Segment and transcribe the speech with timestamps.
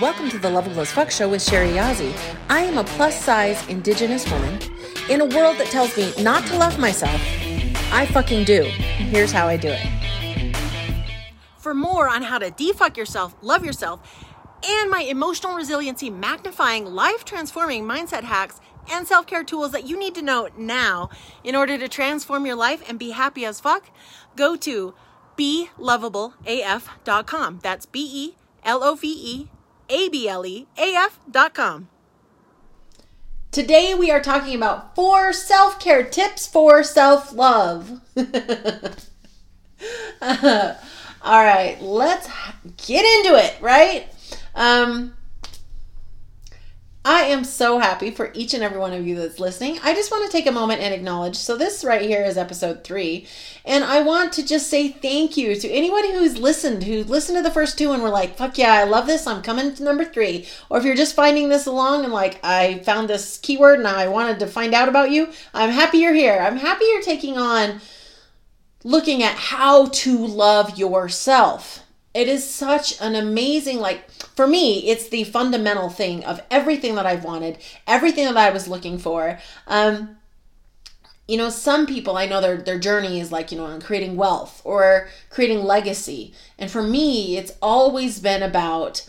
[0.00, 2.12] Welcome to the Lovable as Fuck Show with Sherry Yazzie.
[2.48, 4.58] I am a plus size indigenous woman
[5.08, 7.20] in a world that tells me not to love myself.
[7.92, 8.64] I fucking do.
[8.64, 10.56] Here's how I do it.
[11.58, 14.00] For more on how to defuck yourself, love yourself,
[14.68, 19.96] and my emotional resiliency magnifying, life transforming mindset hacks and self care tools that you
[19.96, 21.08] need to know now
[21.44, 23.90] in order to transform your life and be happy as fuck,
[24.34, 24.92] go to
[25.38, 27.60] belovableaf.com.
[27.62, 29.50] That's B E L O V E
[29.88, 31.88] A B L E A F.com.
[33.50, 38.00] Today we are talking about four self care tips for self love.
[38.16, 38.34] all
[41.22, 42.28] right, let's
[42.86, 44.08] get into it, right?
[44.54, 45.14] Um,
[47.06, 49.78] I am so happy for each and every one of you that's listening.
[49.82, 51.36] I just want to take a moment and acknowledge.
[51.36, 53.26] So, this right here is episode three.
[53.66, 57.42] And I want to just say thank you to anybody who's listened, who listened to
[57.42, 59.26] the first two and were like, fuck yeah, I love this.
[59.26, 60.48] I'm coming to number three.
[60.70, 64.08] Or if you're just finding this along and like, I found this keyword and I
[64.08, 66.38] wanted to find out about you, I'm happy you're here.
[66.40, 67.82] I'm happy you're taking on
[68.82, 71.83] looking at how to love yourself
[72.14, 77.06] it is such an amazing like for me it's the fundamental thing of everything that
[77.06, 79.38] i've wanted everything that i was looking for.
[79.66, 80.16] Um
[81.26, 84.16] you know some people i know their their journey is like you know on creating
[84.16, 86.32] wealth or creating legacy.
[86.58, 89.08] And for me it's always been about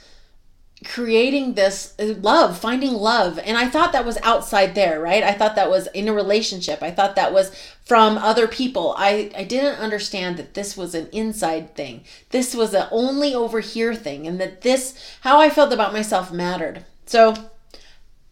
[0.85, 3.39] creating this love, finding love.
[3.39, 5.23] And I thought that was outside there, right?
[5.23, 6.81] I thought that was in a relationship.
[6.81, 8.95] I thought that was from other people.
[8.97, 12.03] I, I didn't understand that this was an inside thing.
[12.29, 16.31] This was a only over here thing, and that this, how I felt about myself
[16.31, 16.85] mattered.
[17.05, 17.33] So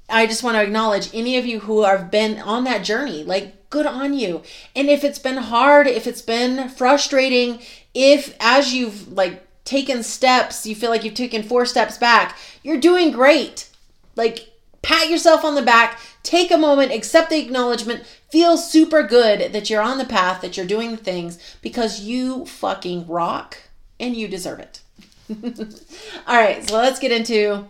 [0.10, 3.24] I just want to acknowledge any of you who have been on that journey.
[3.24, 4.44] Like, good on you.
[4.76, 7.60] And if it's been hard, if it's been frustrating,
[7.94, 12.80] if as you've like taken steps, you feel like you've taken four steps back, you're
[12.80, 13.70] doing great.
[14.16, 19.54] Like, pat yourself on the back, take a moment, accept the acknowledgement, feel super good
[19.54, 23.58] that you're on the path, that you're doing the things because you fucking rock
[24.00, 24.82] and you deserve it.
[26.28, 27.66] All right, so let's get into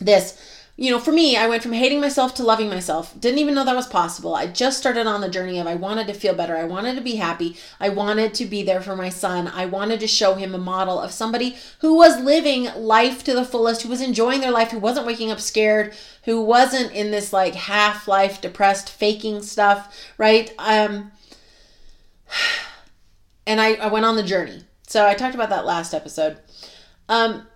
[0.00, 3.12] this you know, for me, I went from hating myself to loving myself.
[3.18, 4.36] Didn't even know that was possible.
[4.36, 6.56] I just started on the journey of I wanted to feel better.
[6.56, 7.56] I wanted to be happy.
[7.80, 9.48] I wanted to be there for my son.
[9.48, 13.44] I wanted to show him a model of somebody who was living life to the
[13.44, 15.96] fullest, who was enjoying their life, who wasn't waking up scared,
[16.26, 20.54] who wasn't in this like half life depressed faking stuff, right?
[20.60, 21.10] Um
[23.48, 24.62] and I, I went on the journey.
[24.86, 26.38] So I talked about that last episode.
[27.08, 27.48] Um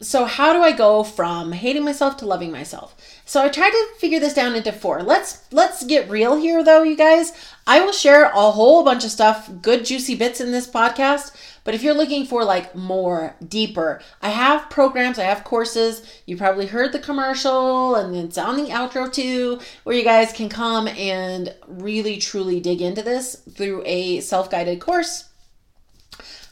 [0.00, 2.94] so how do I go from hating myself to loving myself?
[3.24, 5.02] So I tried to figure this down into four.
[5.02, 7.32] Let's let's get real here though, you guys.
[7.66, 11.74] I will share a whole bunch of stuff, good juicy bits in this podcast, but
[11.74, 16.02] if you're looking for like more deeper, I have programs, I have courses.
[16.26, 20.48] You probably heard the commercial and it's on the outro too, where you guys can
[20.48, 25.27] come and really truly dig into this through a self-guided course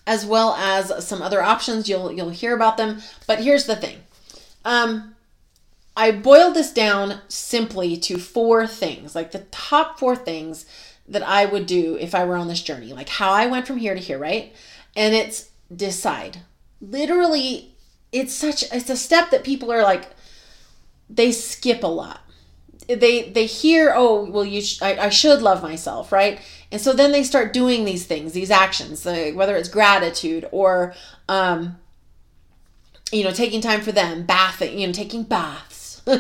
[0.06, 1.88] as well as some other options.
[1.88, 3.00] You'll you'll hear about them.
[3.26, 3.98] But here's the thing.
[4.64, 5.14] Um,
[5.96, 10.66] I boiled this down simply to four things, like the top four things
[11.08, 13.78] that I would do if I were on this journey, like how I went from
[13.78, 14.52] here to here, right?
[14.94, 16.38] And it's decide.
[16.80, 17.74] Literally,
[18.12, 20.10] it's such it's a step that people are like
[21.08, 22.20] they skip a lot.
[22.88, 26.40] They they hear, oh, well, you sh- I, I should love myself, right?
[26.72, 30.94] And so then they start doing these things, these actions, like whether it's gratitude or,
[31.28, 31.78] um,
[33.12, 36.02] you know, taking time for them, bathing, you know, taking baths.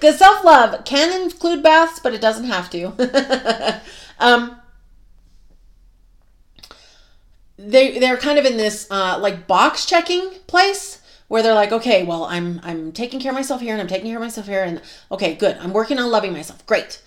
[0.00, 3.82] Because self love can include baths, but it doesn't have to.
[4.18, 4.58] um,
[7.58, 12.02] they they're kind of in this uh, like box checking place where they're like, okay,
[12.02, 14.64] well, I'm I'm taking care of myself here and I'm taking care of myself here
[14.64, 14.80] and
[15.12, 15.58] okay, good.
[15.58, 16.64] I'm working on loving myself.
[16.64, 17.02] Great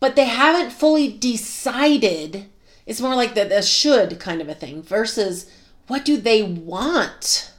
[0.00, 2.46] but they haven't fully decided.
[2.86, 5.48] It's more like the, the should kind of a thing versus
[5.86, 7.52] what do they want?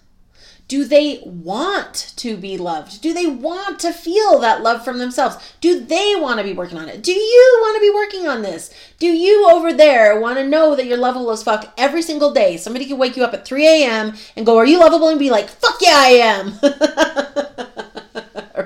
[0.68, 3.02] Do they want to be loved?
[3.02, 5.36] Do they want to feel that love from themselves?
[5.60, 7.04] Do they want to be working on it?
[7.04, 8.74] Do you want to be working on this?
[8.98, 12.56] Do you over there want to know that you're lovable as fuck every single day?
[12.56, 14.14] Somebody can wake you up at 3 a.m.
[14.38, 15.10] and go, Are you lovable?
[15.10, 16.54] And be like, Fuck yeah, I am.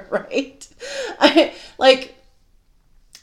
[0.12, 0.68] right?
[1.20, 2.16] I, like,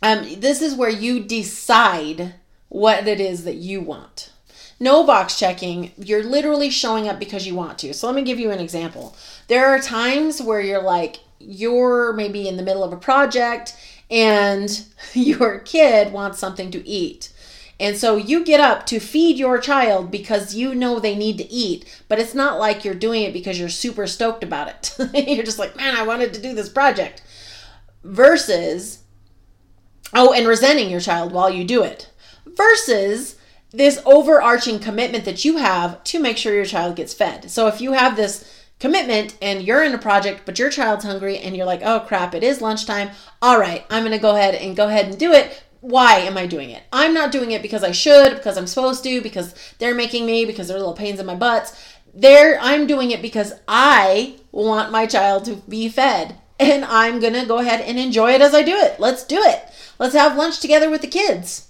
[0.03, 2.35] um, this is where you decide
[2.69, 4.33] what it is that you want.
[4.81, 5.93] No box checking.
[5.97, 7.95] You're literally showing up because you want to.
[7.95, 9.17] So let me give you an example.
[9.47, 13.77] There are times where you're like, you're maybe in the middle of a project
[14.11, 14.85] and
[15.15, 17.33] your kid wants something to eat.
[17.79, 21.51] And so you get up to feed your child because you know they need to
[21.51, 24.97] eat, but it's not like you're doing it because you're super stoked about it.
[25.29, 27.23] you're just like, man, I wanted to do this project.
[28.05, 29.02] Versus,
[30.15, 32.11] oh, and resenting your child while you do it.
[32.47, 33.37] Versus
[33.71, 37.51] this overarching commitment that you have to make sure your child gets fed.
[37.51, 41.39] So if you have this commitment and you're in a project, but your child's hungry
[41.39, 43.11] and you're like, oh crap, it is lunchtime.
[43.41, 46.39] All right, I'm going to go ahead and go ahead and do it why am
[46.39, 46.85] I doing it?
[46.93, 50.45] I'm not doing it because I should, because I'm supposed to, because they're making me,
[50.45, 51.77] because they're little pains in my butts.
[52.15, 56.37] There, I'm doing it because I want my child to be fed.
[56.61, 59.01] And I'm going to go ahead and enjoy it as I do it.
[59.01, 59.72] Let's do it.
[60.03, 61.69] Let's have lunch together with the kids.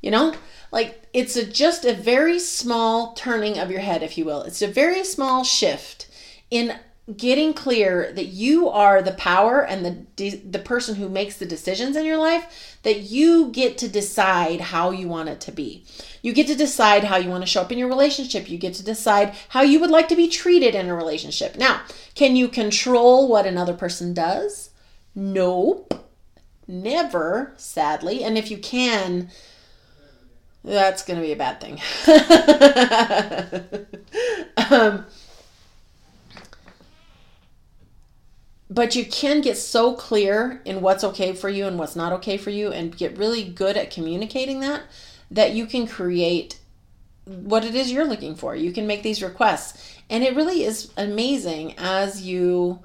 [0.00, 0.36] You know,
[0.70, 4.42] like it's a, just a very small turning of your head, if you will.
[4.42, 6.08] It's a very small shift
[6.52, 6.78] in
[7.16, 11.96] getting clear that you are the power and the the person who makes the decisions
[11.96, 15.84] in your life that you get to decide how you want it to be.
[16.22, 18.48] You get to decide how you want to show up in your relationship.
[18.48, 21.56] You get to decide how you would like to be treated in a relationship.
[21.56, 21.82] Now,
[22.14, 24.70] can you control what another person does?
[25.16, 26.09] Nope.
[26.70, 28.22] Never, sadly.
[28.22, 29.28] And if you can,
[30.62, 31.80] that's going to be a bad thing.
[34.70, 35.04] um,
[38.70, 42.36] but you can get so clear in what's okay for you and what's not okay
[42.36, 44.82] for you and get really good at communicating that
[45.28, 46.60] that you can create
[47.24, 50.92] what it is you're looking for you can make these requests and it really is
[50.96, 52.78] amazing as you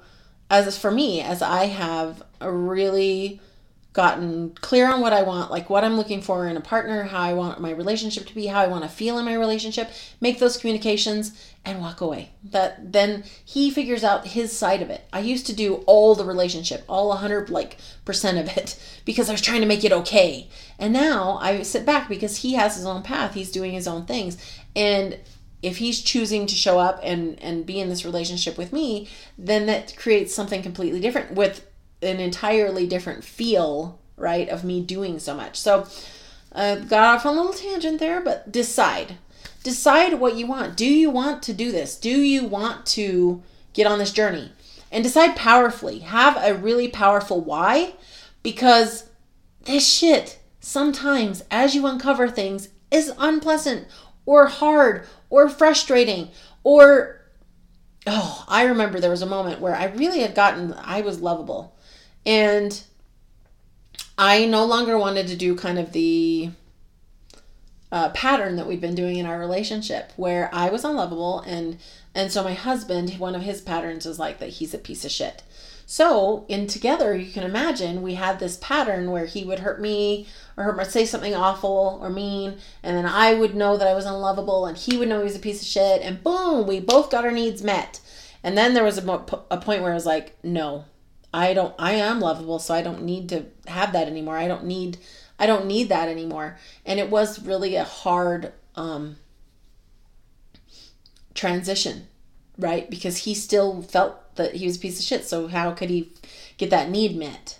[0.50, 3.40] as for me as i have a really
[3.96, 7.22] gotten clear on what I want, like what I'm looking for in a partner, how
[7.22, 9.90] I want my relationship to be, how I want to feel in my relationship,
[10.20, 11.32] make those communications
[11.64, 12.32] and walk away.
[12.44, 15.08] That then he figures out his side of it.
[15.14, 19.32] I used to do all the relationship, all 100 like percent of it because I
[19.32, 20.50] was trying to make it okay.
[20.78, 24.04] And now I sit back because he has his own path, he's doing his own
[24.04, 24.36] things.
[24.76, 25.18] And
[25.62, 29.08] if he's choosing to show up and and be in this relationship with me,
[29.38, 31.66] then that creates something completely different with
[32.02, 35.58] an entirely different feel, right, of me doing so much.
[35.58, 35.86] So
[36.52, 39.16] uh, got off on a little tangent there, but decide.
[39.62, 40.76] Decide what you want.
[40.76, 41.96] Do you want to do this?
[41.96, 44.52] Do you want to get on this journey?
[44.92, 46.00] And decide powerfully.
[46.00, 47.94] Have a really powerful why
[48.42, 49.10] because
[49.64, 53.86] this shit sometimes as you uncover things is unpleasant
[54.24, 56.28] or hard or frustrating
[56.62, 57.20] or
[58.06, 61.75] oh, I remember there was a moment where I really had gotten I was lovable
[62.26, 62.82] and
[64.18, 66.50] I no longer wanted to do kind of the
[67.92, 71.78] uh, pattern that we've been doing in our relationship where I was unlovable and
[72.14, 75.12] and so my husband one of his patterns is like that he's a piece of
[75.12, 75.44] shit.
[75.88, 80.26] So in together you can imagine we had this pattern where he would hurt me
[80.56, 84.66] or say something awful or mean and then I would know that I was unlovable
[84.66, 87.24] and he would know he was a piece of shit and boom we both got
[87.24, 88.00] our needs met.
[88.42, 89.12] And then there was a,
[89.50, 90.86] a point where I was like no
[91.32, 94.36] I don't I am lovable, so I don't need to have that anymore.
[94.36, 94.98] I don't need
[95.38, 96.58] I don't need that anymore.
[96.84, 99.16] And it was really a hard um
[101.34, 102.08] transition,
[102.58, 102.88] right?
[102.88, 105.24] Because he still felt that he was a piece of shit.
[105.24, 106.12] So how could he
[106.56, 107.58] get that need met?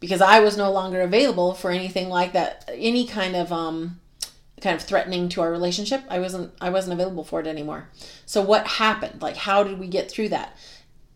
[0.00, 4.00] Because I was no longer available for anything like that, any kind of um
[4.60, 6.02] kind of threatening to our relationship.
[6.08, 7.88] I wasn't I wasn't available for it anymore.
[8.26, 9.20] So what happened?
[9.20, 10.56] Like how did we get through that?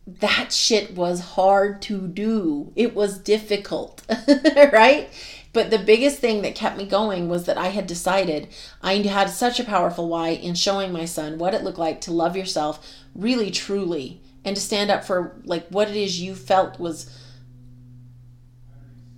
[0.06, 2.72] That shit was hard to do.
[2.76, 4.02] It was difficult,
[4.72, 5.08] right?
[5.52, 8.48] But the biggest thing that kept me going was that I had decided
[8.82, 12.12] I had such a powerful why in showing my son what it looked like to
[12.12, 16.80] love yourself really truly and to stand up for like what it is you felt
[16.80, 17.08] was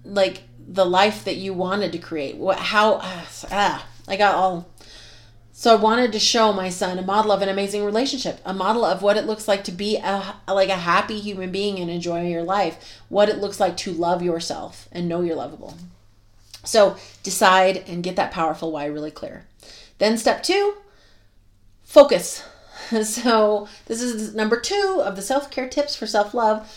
[0.04, 2.37] like the life that you wanted to create.
[2.37, 4.68] What how ah, I got all
[5.58, 8.84] so I wanted to show my son a model of an amazing relationship, a model
[8.84, 12.28] of what it looks like to be a like a happy human being and enjoy
[12.28, 15.75] your life, what it looks like to love yourself and know you're lovable.
[16.62, 19.46] So decide and get that powerful why really clear.
[19.96, 20.75] Then step 2,
[21.82, 22.44] focus.
[23.02, 26.70] So this is number 2 of the self-care tips for self-love.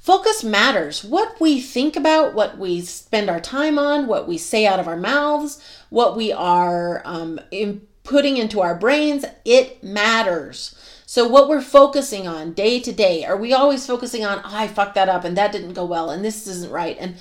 [0.00, 1.04] Focus matters.
[1.04, 4.88] What we think about, what we spend our time on, what we say out of
[4.88, 10.74] our mouths, what we are um, in, putting into our brains, it matters.
[11.06, 14.66] So, what we're focusing on day to day, are we always focusing on, oh, I
[14.66, 17.16] fucked that up and that didn't go well and this isn't right and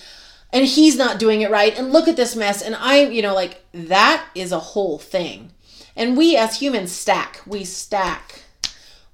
[0.51, 3.35] and he's not doing it right and look at this mess and I, you know,
[3.35, 5.51] like that is a whole thing.
[5.95, 7.41] And we as humans stack.
[7.45, 8.43] We stack.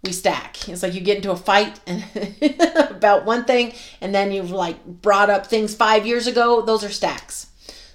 [0.03, 0.70] We stack.
[0.70, 1.80] It's like you get into a fight
[2.92, 6.89] about one thing and then you've like brought up things 5 years ago, those are
[6.89, 7.48] stacks.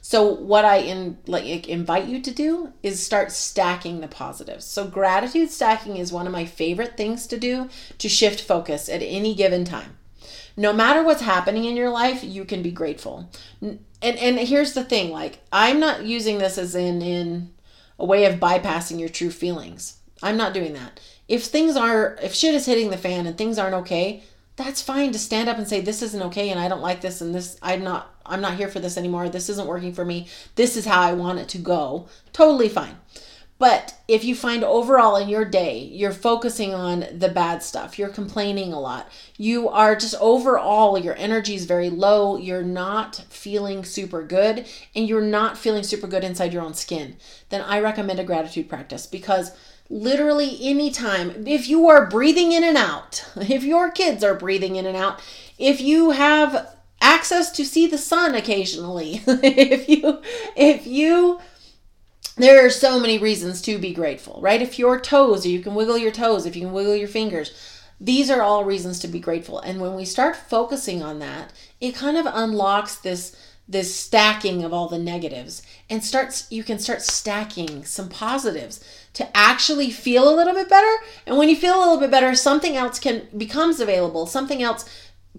[0.08, 4.64] So what I in like invite you to do is start stacking the positives.
[4.64, 9.02] So gratitude stacking is one of my favorite things to do to shift focus at
[9.02, 9.98] any given time.
[10.56, 13.28] No matter what's happening in your life, you can be grateful.
[13.60, 17.52] And and here's the thing, like I'm not using this as in in
[17.98, 19.98] a way of bypassing your true feelings.
[20.22, 21.00] I'm not doing that.
[21.28, 24.22] If things are if shit is hitting the fan and things aren't okay,
[24.58, 27.20] that's fine to stand up and say this isn't okay and I don't like this
[27.20, 29.28] and this I'm not I'm not here for this anymore.
[29.30, 30.26] This isn't working for me.
[30.56, 32.08] This is how I want it to go.
[32.32, 32.96] Totally fine.
[33.58, 38.08] But if you find overall in your day, you're focusing on the bad stuff, you're
[38.08, 43.84] complaining a lot, you are just overall, your energy is very low, you're not feeling
[43.84, 47.16] super good, and you're not feeling super good inside your own skin,
[47.48, 49.50] then I recommend a gratitude practice because
[49.90, 54.87] literally anytime if you are breathing in and out if your kids are breathing in
[54.87, 55.21] and out
[55.59, 60.21] if you have access to see the sun occasionally if you
[60.57, 61.40] if you
[62.37, 64.62] there are so many reasons to be grateful right?
[64.62, 67.52] If your toes you can wiggle your toes if you can wiggle your fingers
[68.00, 69.59] these are all reasons to be grateful.
[69.59, 73.35] And when we start focusing on that it kind of unlocks this
[73.68, 78.82] this stacking of all the negatives and starts you can start stacking some positives
[79.12, 80.92] to actually feel a little bit better.
[81.26, 84.26] And when you feel a little bit better something else can becomes available.
[84.26, 84.88] Something else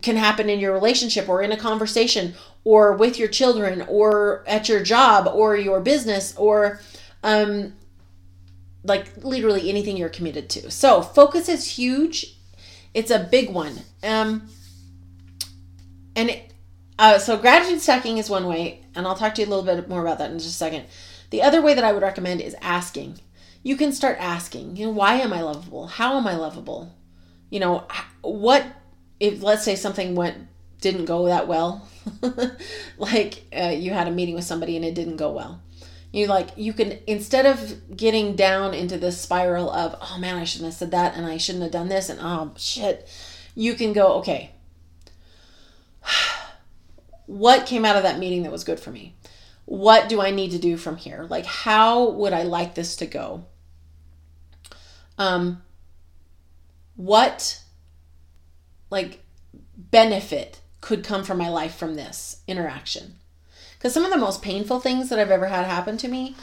[0.02, 4.70] can happen in your relationship or in a conversation or with your children or at
[4.70, 6.82] your job or your business or
[7.24, 7.74] um
[8.84, 10.70] like literally anything you're committed to.
[10.72, 12.38] So focus is huge.
[12.94, 13.80] It's a big one.
[14.04, 14.50] Um
[16.16, 16.49] and it,
[17.00, 19.88] uh, so gratitude stacking is one way, and I'll talk to you a little bit
[19.88, 20.86] more about that in just a second.
[21.30, 23.20] The other way that I would recommend is asking.
[23.64, 25.88] You can start asking, you know, why am I lovable?
[25.88, 26.94] How am I lovable?
[27.50, 27.88] You know,
[28.22, 28.66] what
[29.18, 30.48] if let's say something went
[30.82, 31.88] didn't go that well,
[32.98, 35.62] like uh, you had a meeting with somebody and it didn't go well.
[36.12, 40.44] You like you can instead of getting down into this spiral of oh man I
[40.44, 43.08] shouldn't have said that and I shouldn't have done this and oh shit,
[43.56, 44.52] you can go okay
[47.30, 49.14] what came out of that meeting that was good for me?
[49.66, 51.28] What do I need to do from here?
[51.30, 53.46] Like, how would I like this to go?
[55.20, 55.62] Um,
[56.96, 57.62] what,
[58.90, 59.20] like,
[59.78, 63.18] benefit could come from my life from this interaction?
[63.78, 66.36] Because some of the most painful things that I've ever had happen to me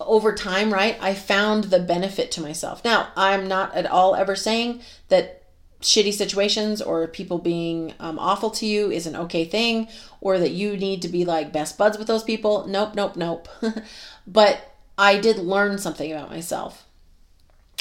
[0.00, 0.98] over time, right?
[1.00, 2.84] I found the benefit to myself.
[2.84, 5.43] Now, I'm not at all ever saying that
[5.84, 9.86] shitty situations or people being um, awful to you is an okay thing
[10.20, 12.66] or that you need to be like best buds with those people.
[12.66, 13.48] Nope, nope, nope.
[14.26, 16.86] but I did learn something about myself.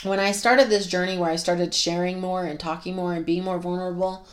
[0.04, 3.46] When I started this journey where I started sharing more and talking more and being
[3.46, 4.28] more vulnerable,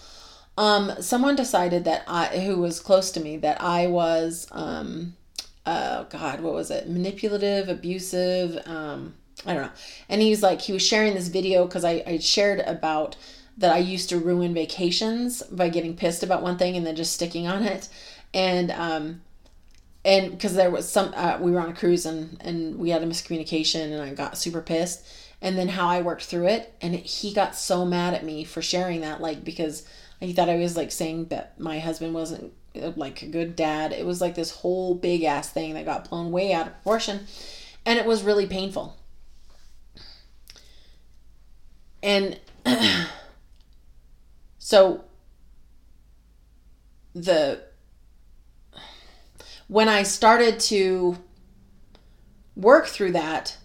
[0.58, 5.14] um, someone decided that I, who was close to me, that I was, um,
[5.64, 6.88] uh, God, what was it?
[6.88, 9.14] Manipulative, abusive, um,
[9.46, 9.72] I don't know.
[10.08, 13.16] And he was like, he was sharing this video because I, I shared about
[13.60, 17.12] that I used to ruin vacations by getting pissed about one thing and then just
[17.12, 17.88] sticking on it.
[18.34, 19.20] And um
[20.04, 23.02] and because there was some uh, we were on a cruise and and we had
[23.02, 25.06] a miscommunication and I got super pissed
[25.42, 28.44] and then how I worked through it and it, he got so mad at me
[28.44, 29.86] for sharing that like because
[30.20, 33.92] he thought I was like saying that my husband wasn't like a good dad.
[33.92, 37.26] It was like this whole big ass thing that got blown way out of proportion
[37.84, 38.96] and it was really painful.
[42.02, 42.38] And
[44.70, 45.02] So
[47.12, 47.60] the
[49.66, 51.18] when I started to
[52.54, 53.56] work through that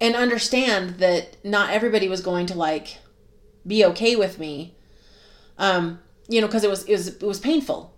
[0.00, 2.98] and understand that not everybody was going to like
[3.64, 4.74] be okay with me
[5.56, 7.94] um you know because it was it was it was painful.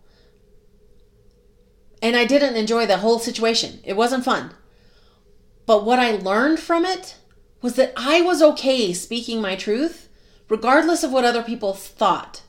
[2.03, 3.81] And I didn't enjoy the whole situation.
[3.83, 4.51] It wasn't fun.
[5.65, 7.17] But what I learned from it
[7.65, 10.11] was that I was okay speaking my truth,
[10.51, 12.43] regardless of what other people thought.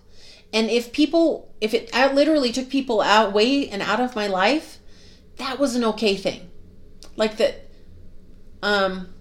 [0.52, 4.80] And if people, if it literally took people out, way and out of my life,
[5.38, 6.50] that was an okay thing.
[7.16, 7.70] Like that,
[8.62, 9.14] um,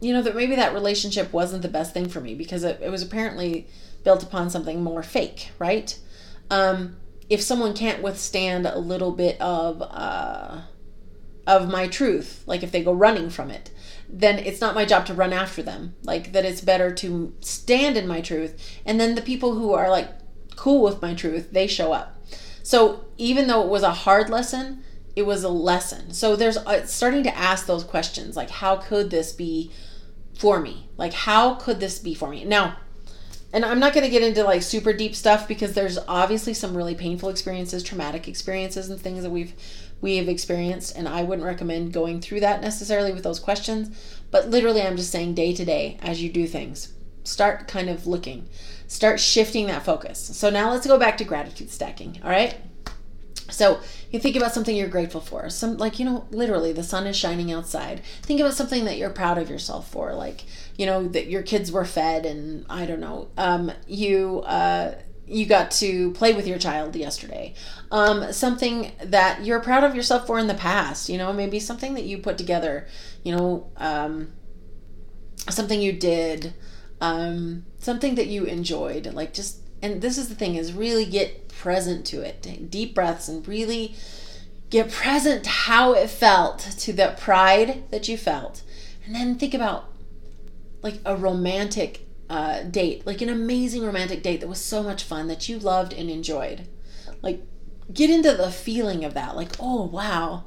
[0.00, 2.90] you know, that maybe that relationship wasn't the best thing for me because it, it
[2.90, 3.68] was apparently
[4.02, 5.96] built upon something more fake, right?
[6.50, 6.96] Um,
[7.30, 10.62] if someone can't withstand a little bit of, uh,
[11.46, 13.70] of my truth, like if they go running from it,
[14.12, 15.94] then it's not my job to run after them.
[16.04, 18.80] Like that it's better to stand in my truth.
[18.84, 20.10] And then the people who are like
[20.54, 22.22] cool with my truth, they show up.
[22.62, 24.84] So even though it was a hard lesson,
[25.16, 26.12] it was a lesson.
[26.12, 29.72] So there's uh, starting to ask those questions like how could this be
[30.38, 30.88] for me?
[30.98, 32.44] Like how could this be for me?
[32.44, 32.76] Now,
[33.54, 36.76] and I'm not going to get into like super deep stuff because there's obviously some
[36.76, 39.54] really painful experiences, traumatic experiences, and things that we've
[40.02, 44.20] we have experienced, and I wouldn't recommend going through that necessarily with those questions.
[44.30, 46.92] But literally, I'm just saying day to day as you do things,
[47.24, 48.48] start kind of looking,
[48.88, 50.18] start shifting that focus.
[50.18, 52.20] So now let's go back to gratitude stacking.
[52.22, 52.56] All right.
[53.50, 53.80] So
[54.10, 55.48] you think about something you're grateful for.
[55.50, 58.02] Some like you know, literally the sun is shining outside.
[58.22, 60.44] Think about something that you're proud of yourself for, like
[60.76, 64.94] you know that your kids were fed, and I don't know, um, you uh,
[65.26, 67.54] you got to play with your child yesterday.
[67.90, 71.08] Um, something that you're proud of yourself for in the past.
[71.08, 72.86] You know, maybe something that you put together.
[73.22, 74.32] You know, um,
[75.48, 76.54] something you did,
[77.00, 79.12] um, something that you enjoyed.
[79.14, 82.94] Like just and this is the thing is really get present to it take deep
[82.94, 83.94] breaths and really
[84.70, 88.62] get present to how it felt to the pride that you felt
[89.04, 89.90] and then think about
[90.82, 95.28] like a romantic uh, date like an amazing romantic date that was so much fun
[95.28, 96.66] that you loved and enjoyed
[97.20, 97.42] like
[97.92, 100.44] get into the feeling of that like oh wow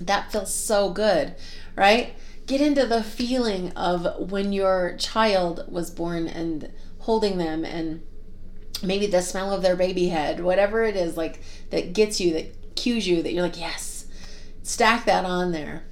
[0.00, 1.34] that feels so good
[1.74, 2.14] right
[2.46, 8.02] get into the feeling of when your child was born and holding them and
[8.82, 12.76] maybe the smell of their baby head, whatever it is, like that gets you, that
[12.76, 14.06] cues you, that you're like, yes,
[14.62, 15.84] stack that on there.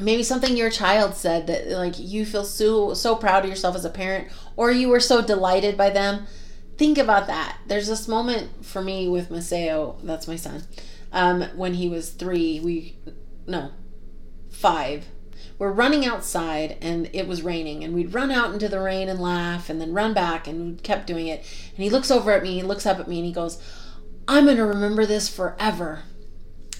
[0.00, 3.84] Maybe something your child said that like you feel so so proud of yourself as
[3.84, 6.26] a parent, or you were so delighted by them.
[6.76, 7.58] Think about that.
[7.66, 10.62] There's this moment for me with Maseo, that's my son,
[11.12, 12.60] um, when he was three.
[12.60, 12.96] We
[13.46, 13.72] no,
[14.50, 15.06] five
[15.58, 19.20] we're running outside and it was raining and we'd run out into the rain and
[19.20, 21.40] laugh and then run back and we kept doing it
[21.74, 23.60] and he looks over at me he looks up at me and he goes
[24.26, 26.02] i'm going to remember this forever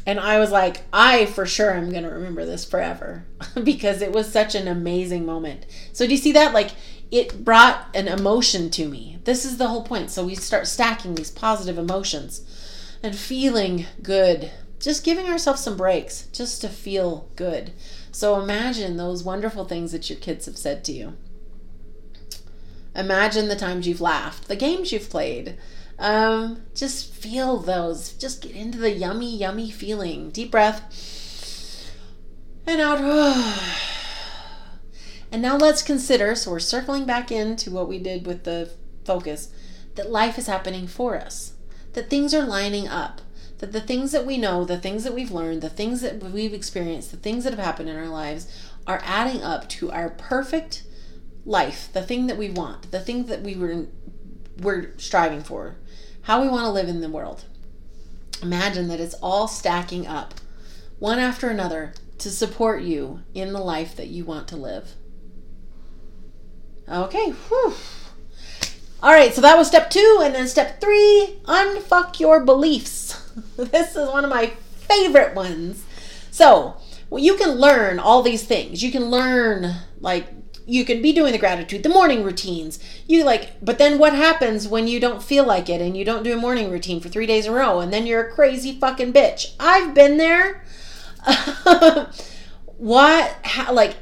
[0.09, 3.25] and i was like i for sure am going to remember this forever
[3.65, 5.67] because it was such an amazing moment.
[5.93, 6.55] So do you see that?
[6.55, 6.73] Like
[7.11, 9.19] it brought an emotion to me.
[9.25, 10.11] This is the whole point.
[10.11, 14.51] So we start stacking these positive emotions and feeling good.
[14.81, 17.73] Just giving ourselves some breaks just to feel good.
[18.13, 21.15] So imagine those wonderful things that your kids have said to you.
[22.95, 25.57] Imagine the times you've laughed, the games you've played.
[25.99, 28.13] Um, just feel those.
[28.13, 30.31] Just get into the yummy, yummy feeling.
[30.31, 31.91] Deep breath.
[32.67, 33.55] And out.
[35.31, 38.71] And now let's consider so we're circling back into what we did with the
[39.05, 39.53] focus
[39.95, 41.53] that life is happening for us,
[41.93, 43.21] that things are lining up
[43.59, 46.55] that the things that we know, the things that we've learned, the things that we've
[46.55, 48.47] experienced, the things that have happened in our lives
[48.87, 50.85] are adding up to our perfect
[51.45, 53.87] life, the thing that we want, the thing that we were
[54.61, 55.77] we're striving for,
[56.23, 57.45] how we want to live in the world.
[58.43, 60.35] Imagine that it's all stacking up
[60.99, 64.95] one after another to support you in the life that you want to live.
[66.89, 67.75] Okay, whew.
[69.01, 73.31] All right, so that was step two, and then step three unfuck your beliefs.
[73.57, 74.47] this is one of my
[74.89, 75.85] favorite ones.
[76.31, 76.77] So,
[77.11, 78.83] well, you can learn all these things.
[78.83, 80.29] You can learn, like,
[80.69, 82.79] you can be doing the gratitude, the morning routines.
[83.07, 86.23] You like, but then what happens when you don't feel like it and you don't
[86.23, 88.79] do a morning routine for three days in a row and then you're a crazy
[88.79, 89.55] fucking bitch?
[89.59, 90.63] I've been there.
[92.77, 93.97] what, how, like,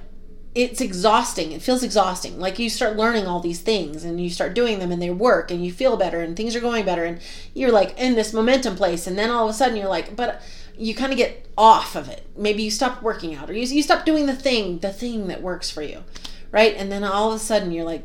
[0.57, 1.53] it's exhausting.
[1.53, 2.41] It feels exhausting.
[2.41, 5.53] Like you start learning all these things and you start doing them and they work
[5.53, 7.21] and you feel better and things are going better and
[7.55, 10.43] you're like in this momentum place and then all of a sudden you're like, but
[10.79, 12.27] you kind of get off of it.
[12.37, 15.43] Maybe you stop working out or you, you stop doing the thing, the thing that
[15.43, 16.03] works for you.
[16.51, 16.75] Right?
[16.77, 18.05] And then all of a sudden you're like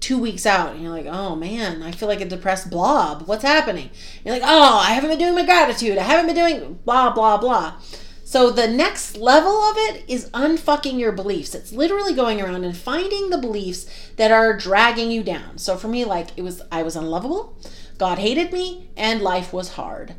[0.00, 3.28] two weeks out and you're like, oh man, I feel like a depressed blob.
[3.28, 3.90] What's happening?
[4.24, 5.96] You're like, oh, I haven't been doing my gratitude.
[5.96, 7.80] I haven't been doing blah, blah, blah.
[8.24, 11.54] So the next level of it is unfucking your beliefs.
[11.54, 15.58] It's literally going around and finding the beliefs that are dragging you down.
[15.58, 17.56] So for me, like it was I was unlovable,
[17.98, 20.14] God hated me, and life was hard.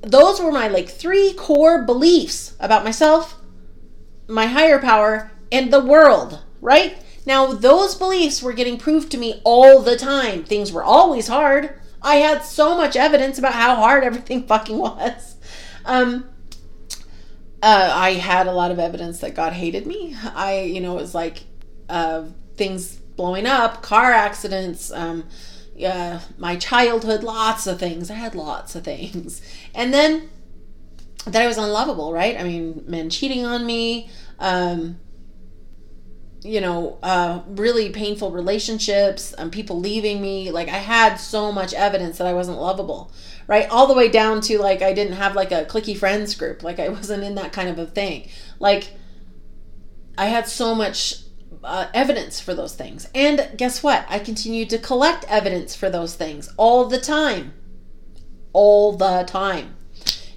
[0.00, 3.40] Those were my like three core beliefs about myself,
[4.26, 6.96] my higher power, and the world, right?
[7.26, 10.44] Now, those beliefs were getting proved to me all the time.
[10.44, 11.78] Things were always hard.
[12.00, 15.36] I had so much evidence about how hard everything fucking was.
[15.84, 16.30] Um,
[17.62, 20.16] uh, I had a lot of evidence that God hated me.
[20.34, 21.44] I, you know, it was like
[21.88, 22.24] uh,
[22.56, 25.24] things blowing up, car accidents, um,
[25.84, 28.10] uh, my childhood, lots of things.
[28.10, 29.42] I had lots of things.
[29.74, 30.28] And then
[31.26, 32.36] that I was unlovable, right?
[32.36, 34.98] I mean, men cheating on me, um,
[36.42, 40.50] you know, uh, really painful relationships, um, people leaving me.
[40.50, 43.12] Like, I had so much evidence that I wasn't lovable
[43.46, 43.68] right?
[43.70, 46.62] All the way down to like I didn't have like a clicky friends group.
[46.62, 48.28] Like I wasn't in that kind of a thing.
[48.58, 48.92] Like
[50.16, 51.16] I had so much
[51.64, 53.08] uh, evidence for those things.
[53.14, 54.04] And guess what?
[54.08, 57.54] I continued to collect evidence for those things all the time.
[58.52, 59.76] All the time.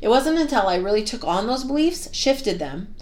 [0.02, 2.96] It wasn't until I really took on those beliefs, shifted them,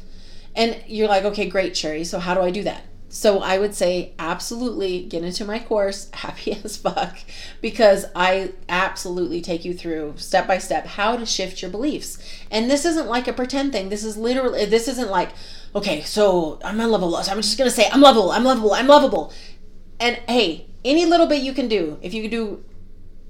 [0.56, 2.04] and you're like, okay, great, Sherry.
[2.04, 2.84] So how do I do that?
[3.14, 7.20] So I would say absolutely get into my course, happy as fuck,
[7.62, 12.18] because I absolutely take you through step by step how to shift your beliefs.
[12.50, 13.90] And this isn't like a pretend thing.
[13.90, 15.30] This is literally this isn't like,
[15.76, 17.22] okay, so I'm unlovable.
[17.22, 19.32] So I'm just gonna say I'm lovable, I'm lovable, I'm lovable.
[20.00, 22.66] And hey, any little bit you can do, if you can do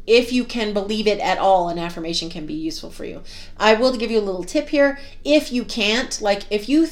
[0.07, 3.21] if you can believe it at all, an affirmation can be useful for you.
[3.57, 4.99] I will give you a little tip here.
[5.25, 6.87] If you can't, like if you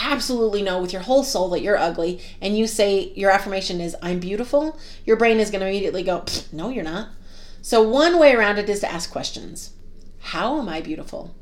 [0.00, 3.96] absolutely know with your whole soul that you're ugly and you say your affirmation is
[4.02, 7.08] I'm beautiful, your brain is going to immediately go, no, you're not.
[7.62, 9.72] So, one way around it is to ask questions
[10.18, 11.34] How am I beautiful?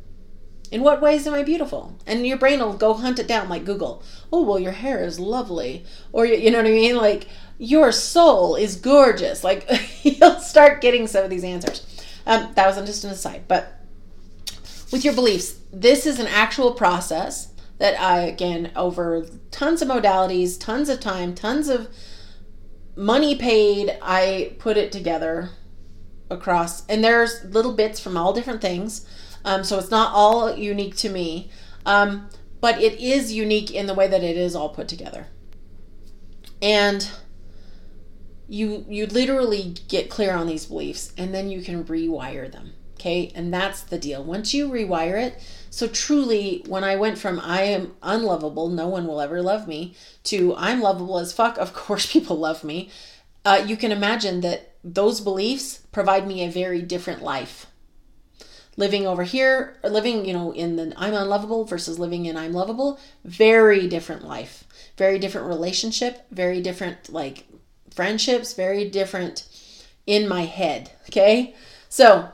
[0.71, 1.99] In what ways am I beautiful?
[2.07, 4.05] And your brain will go hunt it down like Google.
[4.33, 5.85] Oh, well, your hair is lovely.
[6.13, 6.97] Or, you know what I mean?
[6.97, 7.27] Like,
[7.59, 9.43] your soul is gorgeous.
[9.43, 9.69] Like,
[10.05, 11.85] you'll start getting some of these answers.
[12.25, 13.49] Um, that was just an aside.
[13.49, 13.81] But
[14.93, 17.50] with your beliefs, this is an actual process
[17.81, 21.89] that I, again, over tons of modalities, tons of time, tons of
[22.95, 25.49] money paid, I put it together
[26.29, 26.87] across.
[26.87, 29.07] And there's little bits from all different things.
[29.47, 31.51] Um, so it's not all unique to me.
[31.87, 32.29] Um,
[32.61, 35.29] but it is unique in the way that it is all put together.
[36.61, 37.11] And
[38.47, 42.75] you you literally get clear on these beliefs and then you can rewire them.
[42.97, 43.33] Okay?
[43.35, 44.23] And that's the deal.
[44.23, 49.07] Once you rewire it, so truly, when I went from I am unlovable, no one
[49.07, 52.91] will ever love me, to I'm lovable as fuck, of course people love me,
[53.45, 57.67] uh, you can imagine that those beliefs provide me a very different life.
[58.77, 62.99] Living over here, living, you know, in the I'm unlovable versus living in I'm lovable,
[63.25, 64.65] very different life,
[64.97, 67.47] very different relationship, very different like
[67.91, 69.47] friendships, very different
[70.07, 70.91] in my head.
[71.09, 71.55] Okay.
[71.89, 72.33] So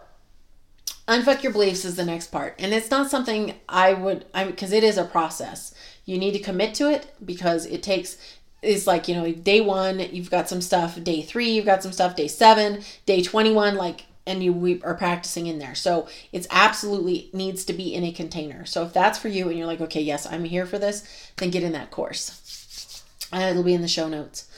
[1.09, 2.55] unfuck your beliefs is the next part.
[2.59, 5.75] And it's not something i would i because it is a process.
[6.05, 8.17] You need to commit to it because it takes
[8.63, 11.03] it's like you know day one you've got some stuff.
[11.03, 12.17] Day three you've got some stuff.
[12.17, 15.75] Day seven day 21 like and you we are practicing in there.
[15.75, 18.65] So it's absolutely needs to be in a container.
[18.67, 21.51] So if that's for you and you're like okay yes i'm here for this then
[21.51, 22.43] get in that course.
[23.33, 24.49] And it'll be in the show notes.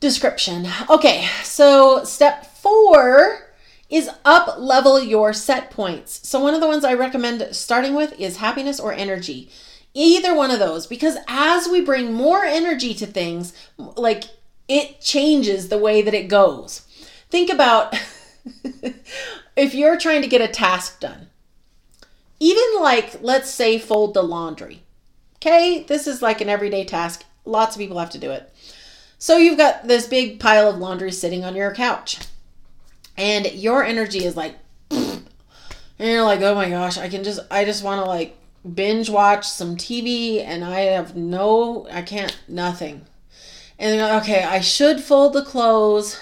[0.00, 0.66] Description.
[0.90, 3.51] Okay so step four
[3.92, 6.26] is up level your set points.
[6.26, 9.50] So, one of the ones I recommend starting with is happiness or energy.
[9.94, 14.24] Either one of those, because as we bring more energy to things, like
[14.66, 16.80] it changes the way that it goes.
[17.28, 17.94] Think about
[19.56, 21.28] if you're trying to get a task done,
[22.40, 24.82] even like, let's say, fold the laundry.
[25.36, 27.24] Okay, this is like an everyday task.
[27.44, 28.50] Lots of people have to do it.
[29.18, 32.18] So, you've got this big pile of laundry sitting on your couch
[33.16, 34.56] and your energy is like
[34.90, 35.22] and
[35.98, 38.36] you're like oh my gosh i can just i just want to like
[38.74, 43.04] binge watch some tv and i have no i can't nothing.
[43.78, 46.20] And like, okay i should fold the clothes.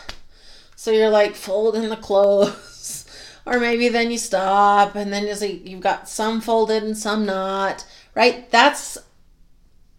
[0.76, 3.06] So you're like folding the clothes.
[3.46, 7.26] Or maybe then you stop and then just like you've got some folded and some
[7.26, 8.50] not right?
[8.50, 8.98] That's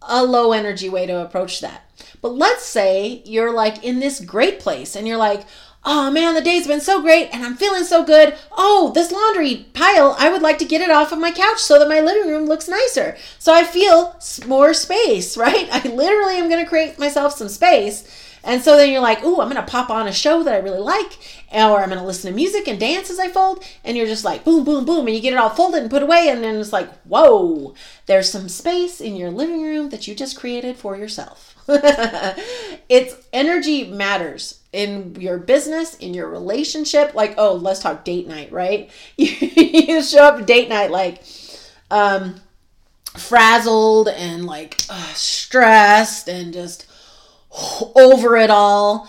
[0.02, 1.88] a low energy way to approach that.
[2.20, 5.44] But let's say you're like in this great place and you're like
[5.84, 8.36] oh man, the day's been so great and I'm feeling so good.
[8.56, 11.78] Oh, this laundry pile, I would like to get it off of my couch so
[11.78, 13.16] that my living room looks nicer.
[13.38, 15.68] So I feel more space, right?
[15.72, 18.28] I literally am going to create myself some space.
[18.44, 20.58] And so then you're like, ooh, I'm going to pop on a show that I
[20.58, 21.12] really like,
[21.52, 23.64] or I'm going to listen to music and dance as I fold.
[23.84, 25.06] And you're just like, boom, boom, boom.
[25.06, 26.28] And you get it all folded and put away.
[26.28, 27.74] And then it's like, whoa,
[28.06, 31.54] there's some space in your living room that you just created for yourself.
[31.68, 37.14] it's energy matters in your business, in your relationship.
[37.14, 38.90] Like, oh, let's talk date night, right?
[39.16, 41.22] you show up date night like
[41.90, 42.40] um
[43.16, 46.86] frazzled and like uh, stressed and just
[47.94, 49.06] over it all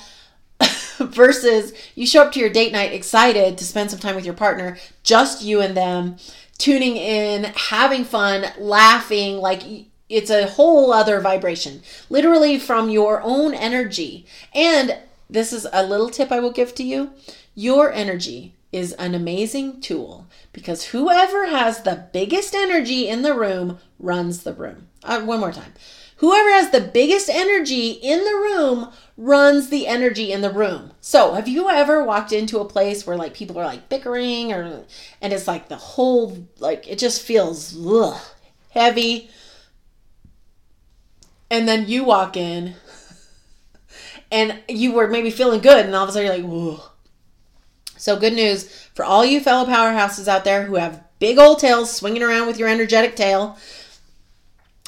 [1.00, 4.34] versus you show up to your date night excited to spend some time with your
[4.34, 6.18] partner, just you and them,
[6.58, 9.62] tuning in, having fun, laughing, like
[10.10, 14.26] it's a whole other vibration, literally from your own energy.
[14.54, 14.98] And
[15.30, 17.12] this is a little tip I will give to you
[17.56, 23.78] your energy is an amazing tool because whoever has the biggest energy in the room
[24.00, 24.88] runs the room.
[25.04, 25.74] Uh, one more time.
[26.18, 30.94] Whoever has the biggest energy in the room runs the energy in the room.
[31.02, 34.86] So, have you ever walked into a place where like people are like bickering or
[35.22, 38.20] and it's like the whole like it just feels ugh,
[38.70, 39.30] heavy,
[41.52, 42.76] and then you walk in
[44.34, 46.84] and you were maybe feeling good and all of a sudden you're like, whoa.
[47.98, 48.66] So good news
[48.96, 52.58] for all you fellow powerhouses out there who have big old tails swinging around with
[52.58, 53.58] your energetic tail.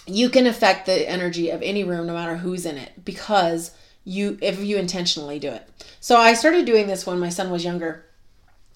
[0.08, 3.72] You can affect the energy of any room no matter who's in it because
[4.04, 5.70] you if you intentionally do it.
[6.00, 8.04] So I started doing this when my son was younger.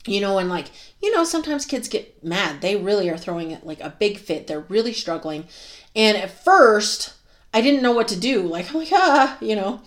[0.06, 0.68] You know, when like,
[1.02, 2.62] you know, sometimes kids get mad.
[2.62, 4.48] They really are throwing it like a big fit.
[4.48, 5.48] They're really struggling.
[5.96, 7.14] And at first,
[7.54, 8.44] I didn't know what to do.
[8.44, 9.82] Like, I'm like, ah, you know.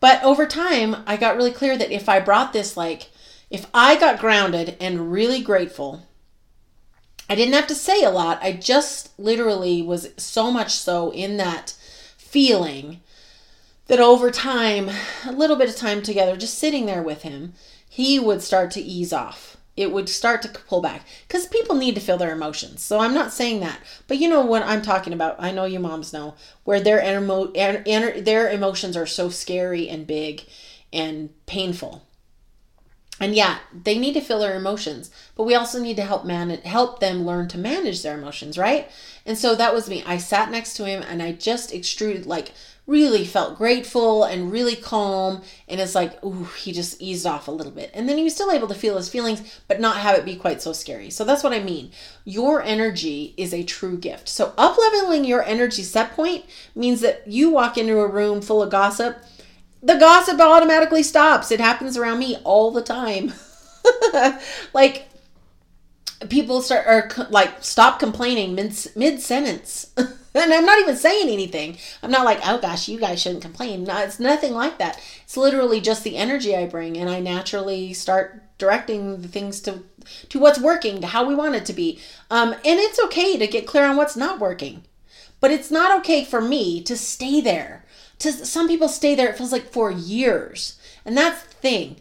[0.00, 3.10] But over time, I got really clear that if I brought this, like,
[3.50, 6.02] if I got grounded and really grateful,
[7.28, 8.38] I didn't have to say a lot.
[8.42, 11.74] I just literally was so much so in that
[12.16, 13.00] feeling
[13.86, 14.90] that over time,
[15.24, 17.54] a little bit of time together, just sitting there with him,
[17.88, 19.55] he would start to ease off.
[19.76, 22.82] It would start to pull back because people need to feel their emotions.
[22.82, 25.36] So I'm not saying that, but you know what I'm talking about.
[25.38, 26.34] I know you moms know
[26.64, 30.44] where their emo- their emotions are so scary and big
[30.92, 32.06] and painful.
[33.18, 36.50] And yeah, they need to feel their emotions, but we also need to help man
[36.50, 38.90] help them learn to manage their emotions, right?
[39.24, 40.02] And so that was me.
[40.06, 42.52] I sat next to him and I just extruded like
[42.86, 45.42] really felt grateful and really calm.
[45.68, 47.90] And it's like, ooh, he just eased off a little bit.
[47.94, 50.36] And then he was still able to feel his feelings, but not have it be
[50.36, 51.10] quite so scary.
[51.10, 51.90] So that's what I mean.
[52.24, 54.28] Your energy is a true gift.
[54.28, 56.44] So up leveling your energy set point
[56.74, 59.18] means that you walk into a room full of gossip.
[59.82, 61.50] The gossip automatically stops.
[61.50, 63.32] It happens around me all the time.
[64.72, 65.08] like
[66.28, 69.92] people start or like stop complaining mid mid sentence.
[70.36, 71.78] And I'm not even saying anything.
[72.02, 73.84] I'm not like, oh gosh, you guys shouldn't complain.
[73.84, 75.00] No, it's nothing like that.
[75.24, 79.82] It's literally just the energy I bring, and I naturally start directing the things to
[80.28, 82.00] to what's working, to how we want it to be.
[82.30, 84.84] Um, and it's okay to get clear on what's not working,
[85.40, 87.84] but it's not okay for me to stay there.
[88.20, 91.96] To some people stay there, it feels like for years, and that's the thing.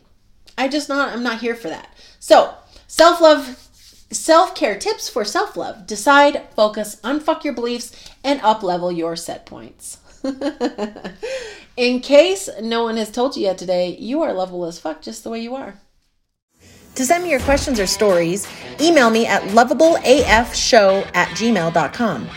[0.58, 1.14] I just not.
[1.14, 1.90] I'm not here for that.
[2.20, 2.56] So
[2.88, 3.65] self love
[4.12, 5.88] Self care tips for self love.
[5.88, 9.98] Decide, focus, unfuck your beliefs, and up level your set points.
[11.78, 15.24] In case no one has told you yet today, you are lovable as fuck just
[15.24, 15.76] the way you are.
[16.96, 18.48] To send me your questions or stories,
[18.80, 22.30] email me at lovableafshow at gmail.com.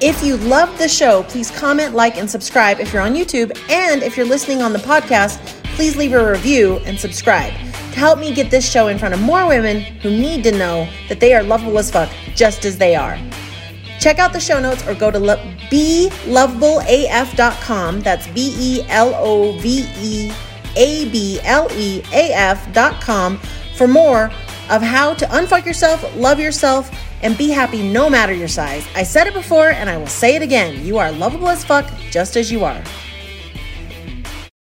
[0.00, 3.56] If you love the show, please comment, like, and subscribe if you're on YouTube.
[3.70, 5.38] And if you're listening on the podcast,
[5.76, 7.54] please leave a review and subscribe
[7.94, 10.88] to help me get this show in front of more women who need to know
[11.08, 13.18] that they are lovable as fuck just as they are.
[14.00, 15.36] Check out the show notes or go to lo-
[15.70, 18.00] belovableaf.com.
[18.00, 20.32] That's B E L O V E
[20.76, 23.38] A B L E A F.com
[23.76, 24.30] for more
[24.70, 26.90] of how to unfuck yourself, love yourself,
[27.22, 28.86] and be happy no matter your size.
[28.94, 30.84] I said it before and I will say it again.
[30.84, 32.82] You are lovable as fuck just as you are.